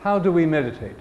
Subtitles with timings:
[0.00, 0.96] How do we meditate?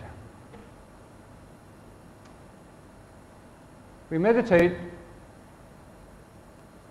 [4.09, 4.73] We meditate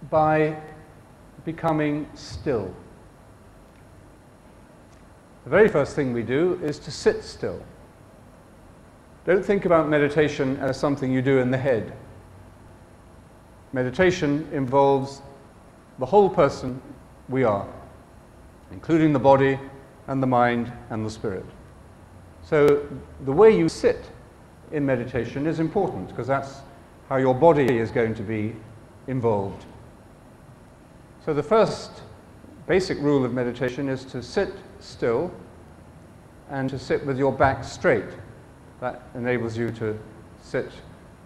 [0.08, 0.56] by
[1.44, 2.74] becoming still.
[5.44, 7.62] The very first thing we do is to sit still.
[9.26, 11.92] Don't think about meditation as something you do in the head.
[13.74, 15.20] Meditation involves
[15.98, 16.80] the whole person
[17.28, 17.68] we are,
[18.72, 19.58] including the body
[20.06, 21.44] and the mind and the spirit.
[22.48, 22.88] So
[23.26, 24.10] the way you sit
[24.72, 26.62] in meditation is important because that's
[27.10, 28.56] how your body is going to be
[29.06, 29.66] involved.
[31.26, 32.00] So the first
[32.66, 35.30] basic rule of meditation is to sit still
[36.48, 38.08] and to sit with your back straight.
[38.80, 39.98] That enables you to
[40.42, 40.70] sit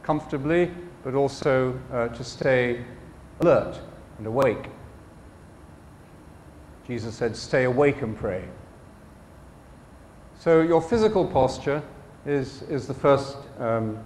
[0.02, 0.72] comfortably,
[1.04, 2.84] but also uh, to stay
[3.38, 3.78] alert
[4.18, 4.70] and awake.
[6.84, 8.42] Jesus said, Stay awake and pray.
[10.42, 11.80] So, your physical posture
[12.26, 13.96] is, is the, first, um,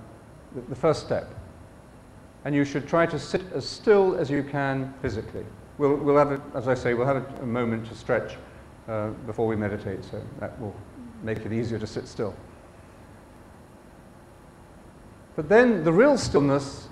[0.69, 1.35] the first step.
[2.45, 5.47] And you should try to sit as still as you can physically.
[5.79, 8.37] We'll, we'll have, a, as I say, we'll have a, a moment to stretch
[8.87, 10.77] uh, before we meditate, so that will
[11.23, 12.35] make it easier to sit still.
[15.37, 16.89] But then the real stillness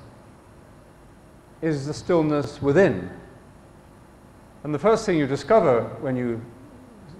[1.61, 3.11] is the stillness within.
[4.62, 6.41] And the first thing you discover when you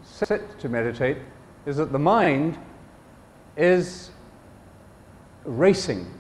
[0.03, 1.19] sit to meditate
[1.67, 2.59] is that the mind
[3.57, 4.11] is
[5.45, 6.11] racing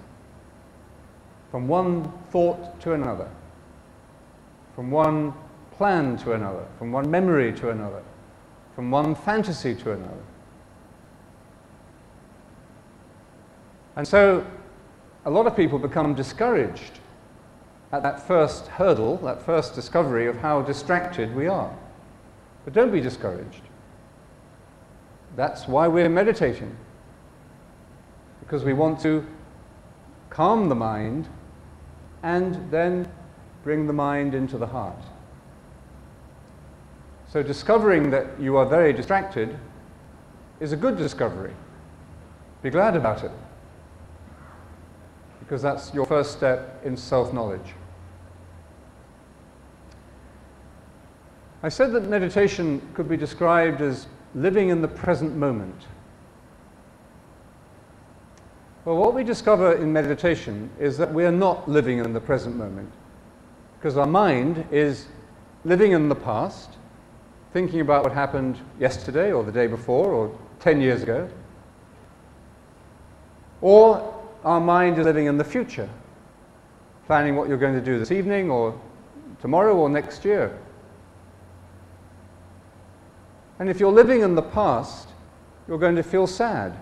[1.50, 3.28] from one thought to another,
[4.74, 5.32] from one
[5.72, 8.02] plan to another, from one memory to another,
[8.74, 10.24] from one fantasy to another.
[13.96, 14.44] And so
[15.24, 16.98] a lot of people become discouraged
[17.92, 21.72] at that first hurdle, that first discovery of how distracted we are.
[22.64, 23.60] But don't be discouraged.
[25.36, 26.76] That's why we're meditating.
[28.40, 29.26] Because we want to
[30.30, 31.28] calm the mind
[32.22, 33.10] and then
[33.62, 35.02] bring the mind into the heart.
[37.28, 39.58] So, discovering that you are very distracted
[40.60, 41.54] is a good discovery.
[42.62, 43.32] Be glad about it
[45.44, 47.74] because that's your first step in self knowledge.
[51.62, 55.86] I said that meditation could be described as living in the present moment.
[58.84, 62.56] Well, what we discover in meditation is that we are not living in the present
[62.56, 62.90] moment
[63.78, 65.06] because our mind is
[65.64, 66.70] living in the past,
[67.52, 71.28] thinking about what happened yesterday or the day before or 10 years ago,
[73.60, 75.88] or our mind is living in the future,
[77.06, 78.78] planning what you're going to do this evening or
[79.40, 80.58] tomorrow or next year.
[83.58, 85.08] And if you're living in the past,
[85.68, 86.76] you're going to feel sad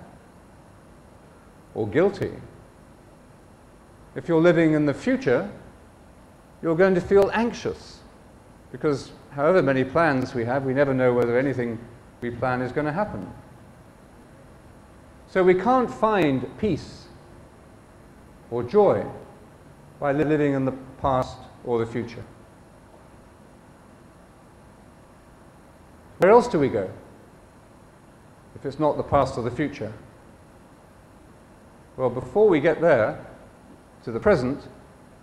[1.74, 2.32] or guilty.
[4.14, 5.50] If you're living in the future,
[6.62, 8.00] you're going to feel anxious
[8.70, 11.78] because however many plans we have, we never know whether anything
[12.20, 13.30] we plan is going to happen.
[15.28, 17.06] So we can't find peace
[18.50, 19.04] or joy
[19.98, 22.24] by living in the past or the future.
[26.22, 26.88] Where else do we go
[28.54, 29.92] if it's not the past or the future?
[31.96, 33.26] Well, before we get there,
[34.04, 34.62] to the present,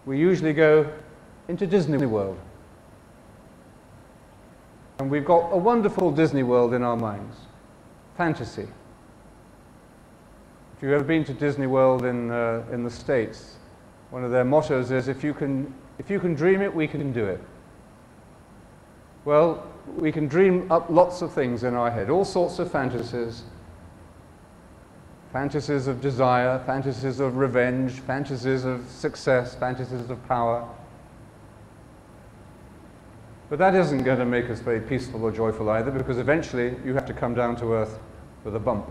[0.06, 0.92] we usually go
[1.48, 2.38] into Disney World.
[5.00, 7.38] And we've got a wonderful Disney World in our minds
[8.18, 8.68] fantasy.
[10.76, 13.56] If you've ever been to Disney World in, uh, in the States,
[14.10, 17.14] one of their mottos is if you, can, if you can dream it, we can
[17.14, 17.40] do it.
[19.24, 19.66] Well,
[19.98, 23.44] we can dream up lots of things in our head, all sorts of fantasies.
[25.32, 30.68] Fantasies of desire, fantasies of revenge, fantasies of success, fantasies of power.
[33.50, 36.94] But that isn't going to make us very peaceful or joyful either, because eventually you
[36.94, 38.00] have to come down to earth
[38.44, 38.90] with a bump.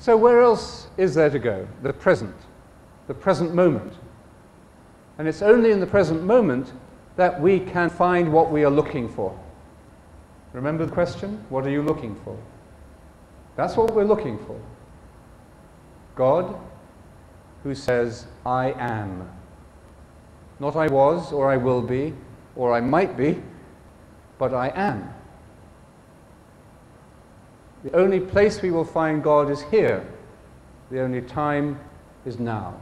[0.00, 1.66] So, where else is there to go?
[1.82, 2.34] The present,
[3.08, 3.92] the present moment.
[5.18, 6.72] And it's only in the present moment
[7.18, 9.36] that we can find what we are looking for.
[10.52, 11.44] Remember the question?
[11.48, 12.38] What are you looking for?
[13.56, 14.58] That's what we're looking for.
[16.14, 16.56] God,
[17.64, 19.28] who says, I am.
[20.60, 22.14] Not I was, or I will be,
[22.54, 23.42] or I might be,
[24.38, 25.12] but I am.
[27.82, 30.06] The only place we will find God is here.
[30.92, 31.80] The only time
[32.24, 32.80] is now.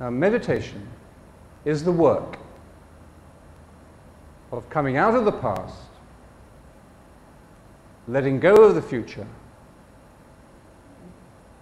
[0.00, 0.88] Now, meditation
[1.66, 2.38] is the work
[4.52, 5.74] of coming out of the past
[8.08, 9.26] letting go of the future,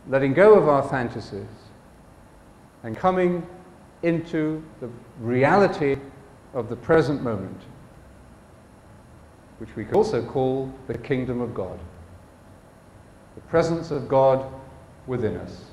[0.09, 1.47] letting go of our fantasies,
[2.83, 3.47] and coming
[4.03, 4.91] into the
[5.21, 5.97] reality
[6.53, 7.61] of the present moment,
[9.59, 11.79] which we could also call the kingdom of God,
[13.35, 14.45] the presence of God
[15.07, 15.65] within us.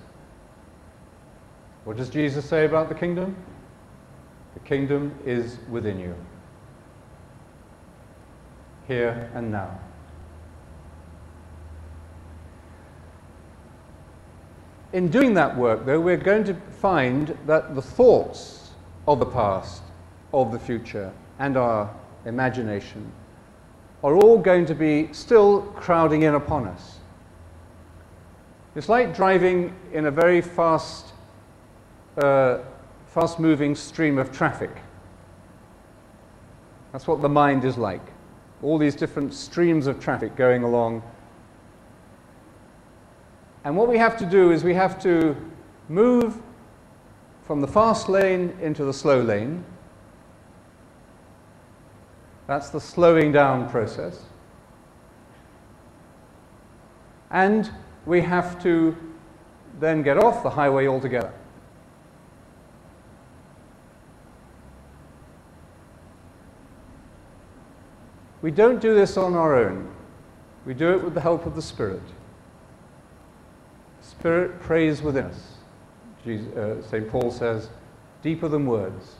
[1.84, 3.36] What does Jesus say about the kingdom?
[4.54, 6.16] The kingdom is within you,
[8.88, 9.80] here and now.
[14.94, 18.72] In doing that work, though, we're going to find that the thoughts
[19.08, 19.84] of the past,
[20.34, 21.90] of the future, and our
[22.26, 23.10] imagination
[24.04, 26.98] are all going to be still crowding in upon us.
[28.76, 31.14] It's like driving in a very fast,
[32.18, 32.60] uh,
[33.14, 34.72] fast moving stream of traffic.
[36.92, 38.06] That's what the mind is like.
[38.62, 41.04] All these different streams of traffic going along
[43.64, 45.36] and what we have to do is we have to
[45.88, 46.42] move
[47.44, 49.64] from the fast lane into the slow lane.
[52.48, 54.24] That's the slowing down process.
[57.30, 57.70] And
[58.06, 58.96] we have to
[59.80, 61.32] then get off the highway altogether.
[68.42, 69.90] We don't do this on our own.
[70.66, 72.02] We do it with the help of the Spirit.
[74.02, 75.56] Spirit prays within us.
[76.28, 77.10] uh, St.
[77.10, 77.70] Paul says,
[78.22, 79.16] deeper than words.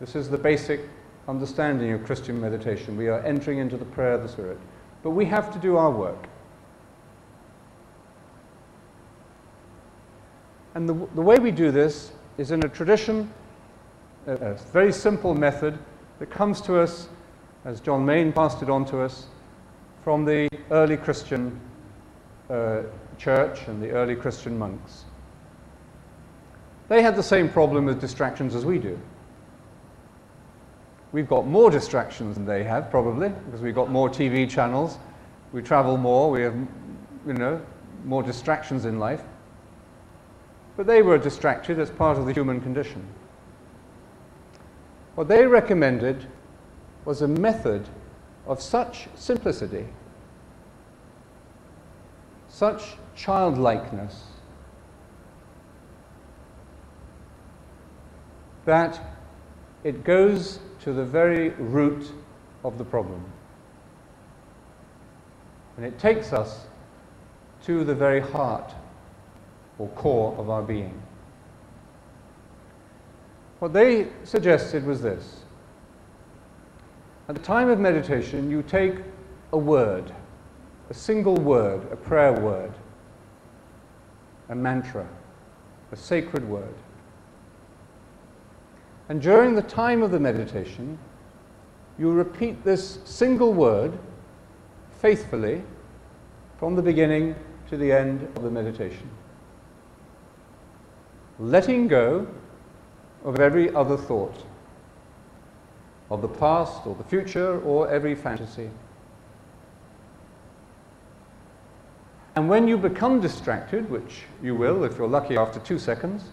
[0.00, 0.80] This is the basic
[1.28, 2.96] understanding of Christian meditation.
[2.96, 4.58] We are entering into the prayer of the Spirit.
[5.02, 6.28] But we have to do our work.
[10.74, 13.32] And the, the way we do this is in a tradition,
[14.26, 15.78] a, a very simple method
[16.18, 17.08] that comes to us,
[17.66, 19.26] as John Main passed it on to us,
[20.04, 21.60] from the early Christian
[22.48, 22.82] uh,
[23.18, 25.04] church and the early Christian monks.
[26.88, 28.96] They had the same problem with distractions as we do.
[31.10, 34.98] We've got more distractions than they have, probably, because we've got more TV channels,
[35.52, 36.54] we travel more, we have,
[37.26, 37.60] you know,
[38.04, 39.22] more distractions in life.
[40.76, 43.04] But they were distracted as part of the human condition.
[45.16, 46.28] What they recommended
[47.06, 47.88] was a method
[48.46, 49.86] of such simplicity,
[52.48, 54.24] such childlikeness
[58.66, 59.00] that
[59.84, 62.10] it goes to the very root
[62.64, 63.24] of the problem.
[65.76, 66.66] And it takes us
[67.64, 68.72] to the very heart
[69.78, 71.00] or core of our being.
[73.60, 75.45] What they suggested was this.
[77.28, 78.94] At the time of meditation, you take
[79.52, 80.12] a word,
[80.90, 82.72] a single word, a prayer word,
[84.48, 85.08] a mantra,
[85.90, 86.74] a sacred word.
[89.08, 90.98] And during the time of the meditation,
[91.98, 93.98] you repeat this single word
[95.00, 95.62] faithfully
[96.58, 97.34] from the beginning
[97.68, 99.08] to the end of the meditation.
[101.38, 102.26] Letting go
[103.24, 104.44] of every other thought,
[106.10, 108.70] of the past or the future or every fantasy.
[112.36, 116.24] And when you become distracted, which you will if you're lucky after two seconds,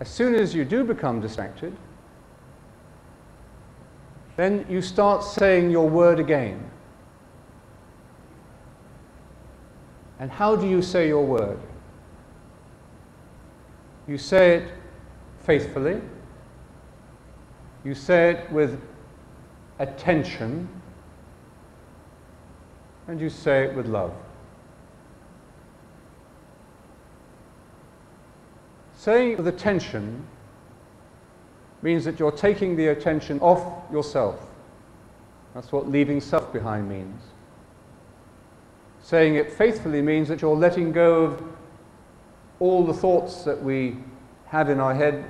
[0.00, 1.76] as soon as you do become distracted,
[4.36, 6.70] then you start saying your word again.
[10.20, 11.58] And how do you say your word?
[14.06, 14.72] You say it
[15.40, 16.00] faithfully.
[17.84, 18.80] You say it with
[19.78, 20.68] attention.
[23.06, 24.12] And you say it with love.
[28.96, 30.26] Saying with attention
[31.82, 34.40] means that you're taking the attention off yourself.
[35.54, 37.22] That's what leaving self behind means.
[39.00, 41.42] Saying it faithfully means that you're letting go of
[42.60, 43.96] all the thoughts that we
[44.46, 45.24] have in our head.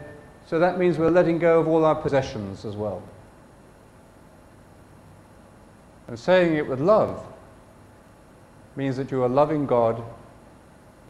[0.48, 3.02] So that means we're letting go of all our possessions as well.
[6.06, 7.22] And saying it with love
[8.74, 10.02] means that you are loving God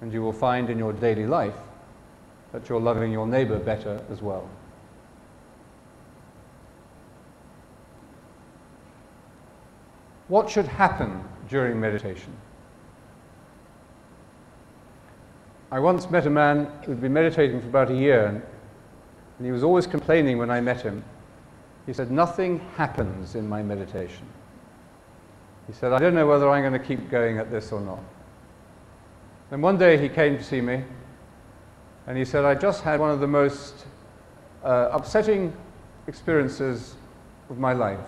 [0.00, 1.54] and you will find in your daily life
[2.50, 4.48] that you're loving your neighbor better as well.
[10.26, 12.32] What should happen during meditation?
[15.70, 18.42] I once met a man who'd been meditating for about a year,
[19.38, 21.04] and he was always complaining when I met him.
[21.86, 24.26] He said, Nothing happens in my meditation.
[25.66, 28.00] He said, I don't know whether I'm going to keep going at this or not.
[29.50, 30.82] Then one day he came to see me
[32.06, 33.86] and he said, I just had one of the most
[34.64, 35.54] uh, upsetting
[36.06, 36.94] experiences
[37.48, 38.00] of my life.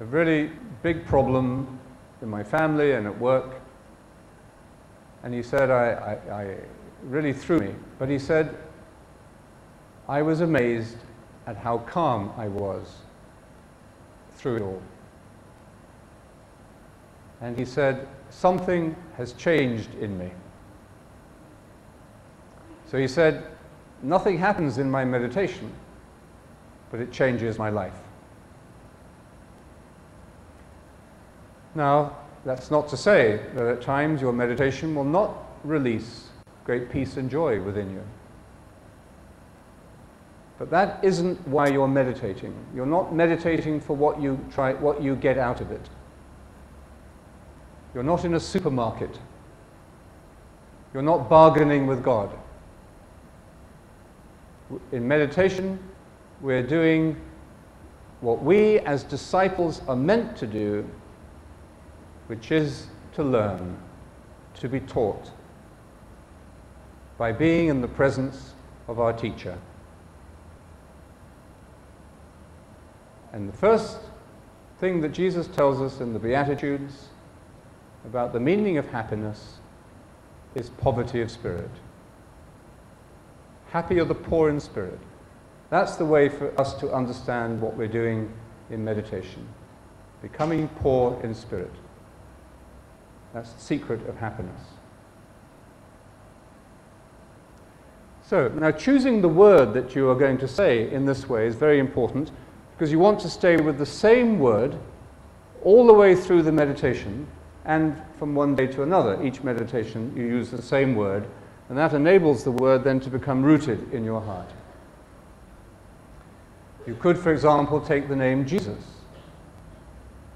[0.00, 0.52] A really
[0.82, 1.78] big problem
[2.22, 3.60] in my family and at work.
[5.22, 6.56] And he said, I, I, I
[7.02, 7.74] really threw me.
[7.98, 8.56] But he said,
[10.08, 10.96] I was amazed
[11.46, 12.96] at how calm I was
[14.32, 14.82] through it all.
[17.40, 20.30] And he said, Something has changed in me.
[22.86, 23.46] So he said,
[24.02, 25.72] Nothing happens in my meditation,
[26.90, 27.98] but it changes my life.
[31.74, 36.28] Now, that's not to say that at times your meditation will not release
[36.64, 38.02] great peace and joy within you.
[40.58, 42.52] But that isn't why you're meditating.
[42.74, 45.88] You're not meditating for what you, try, what you get out of it.
[47.94, 49.18] You're not in a supermarket.
[50.92, 52.30] You're not bargaining with God.
[54.92, 55.78] In meditation,
[56.40, 57.16] we're doing
[58.20, 60.88] what we as disciples are meant to do,
[62.26, 63.76] which is to learn,
[64.54, 65.30] to be taught,
[67.16, 68.54] by being in the presence
[68.88, 69.56] of our teacher.
[73.32, 73.98] And the first
[74.78, 77.08] thing that Jesus tells us in the Beatitudes
[78.04, 79.58] about the meaning of happiness
[80.54, 81.70] is poverty of spirit.
[83.70, 84.98] Happy are the poor in spirit.
[85.70, 88.32] That's the way for us to understand what we're doing
[88.70, 89.46] in meditation.
[90.22, 91.72] Becoming poor in spirit.
[93.34, 94.60] That's the secret of happiness.
[98.24, 101.54] So, now choosing the word that you are going to say in this way is
[101.54, 102.30] very important
[102.78, 104.78] because you want to stay with the same word
[105.64, 107.26] all the way through the meditation
[107.64, 109.20] and from one day to another.
[109.20, 111.26] Each meditation you use the same word,
[111.68, 114.48] and that enables the word then to become rooted in your heart.
[116.86, 118.78] You could, for example, take the name Jesus,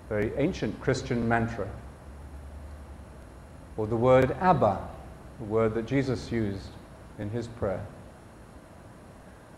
[0.09, 1.69] very ancient Christian mantra,
[3.77, 4.81] or the word Abba,
[5.39, 6.71] the word that Jesus used
[7.21, 7.87] in his prayer.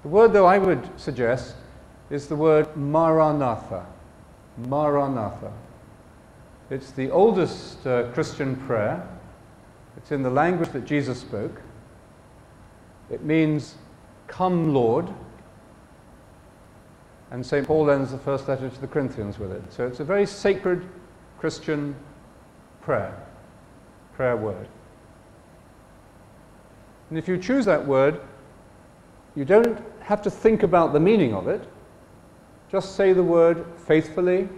[0.02, 1.54] The word, though, I would suggest
[2.10, 3.86] is the word Maranatha.
[4.56, 5.52] Maranatha.
[6.70, 9.06] It's the oldest uh, Christian prayer.
[9.96, 11.60] It's in the language that Jesus spoke.
[13.10, 13.76] It means,
[14.26, 15.08] Come, Lord.
[17.30, 17.66] And St.
[17.66, 19.62] Paul ends the first letter to the Corinthians with it.
[19.72, 20.86] So it's a very sacred
[21.38, 21.94] Christian
[22.80, 23.14] prayer,
[24.14, 24.68] prayer word.
[27.10, 28.20] And if you choose that word,
[29.34, 31.66] you don't have to think about the meaning of it.
[32.74, 34.48] Just say the word faithfully,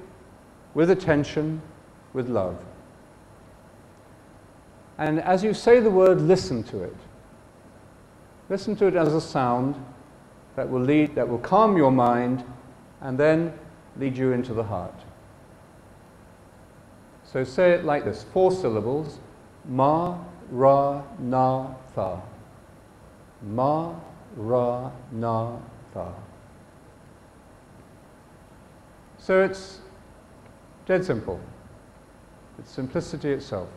[0.72, 1.60] with attention,
[2.14, 2.56] with love.
[4.96, 6.96] And as you say the word, listen to it.
[8.48, 9.74] Listen to it as a sound
[10.54, 12.42] that will lead, that will calm your mind
[13.02, 13.52] and then
[13.98, 14.98] lead you into the heart.
[17.22, 19.18] So say it like this four syllables
[19.66, 20.16] Ma,
[20.50, 22.22] Ra, Na, Tha.
[23.42, 23.94] Ma,
[24.36, 25.58] Ra, Na,
[25.92, 26.14] Tha.
[29.26, 29.80] So it's
[30.86, 31.40] dead simple.
[32.60, 33.68] It's simplicity itself.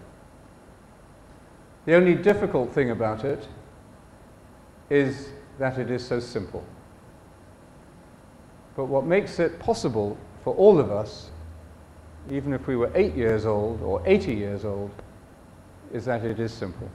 [1.88, 3.48] The only difficult thing about it
[4.92, 6.64] is that it is so simple.
[8.76, 11.32] But what makes it possible for all of us,
[12.30, 14.92] even if we were eight years old or 80 years old,
[15.92, 16.92] is that it is simple.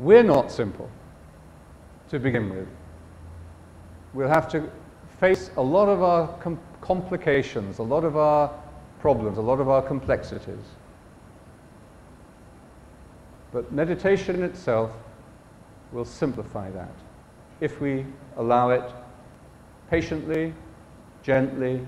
[0.00, 0.90] We're not simple
[2.08, 2.66] to begin with.
[4.14, 4.68] We'll have to
[5.24, 8.50] face a lot of our com complications, a lot of our
[9.00, 10.66] problems, a lot of our complexities.
[13.50, 14.90] But meditation itself
[15.92, 16.94] will simplify that
[17.60, 18.04] if we
[18.36, 18.86] allow it
[19.88, 20.52] patiently,
[21.22, 21.80] gently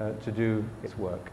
[0.00, 1.32] uh, to do its work.